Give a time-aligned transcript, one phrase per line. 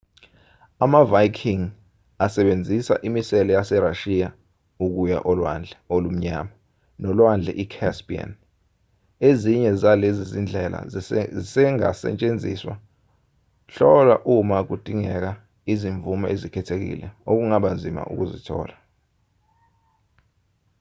[0.83, 1.63] ama-viking
[2.25, 4.29] asebenzisa imisele yaserashiya
[4.85, 6.51] ukuya olwandle olumnyama
[7.01, 8.31] nolwandle i-caspian
[9.29, 10.79] ezinye zalezi zindlela
[11.37, 12.75] zisengasetshenziswa
[13.73, 15.31] hlola uma kudingeka
[15.73, 18.75] izimvume ezikhethekile okungaba nzima ukuzithola